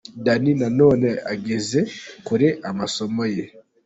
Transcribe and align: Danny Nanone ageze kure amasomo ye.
Danny 0.25 0.51
Nanone 0.61 1.09
ageze 1.33 1.79
kure 2.25 2.47
amasomo 2.69 3.23
ye. 3.35 3.45